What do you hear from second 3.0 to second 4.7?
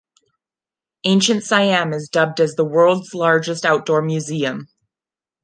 largest outdoor museum.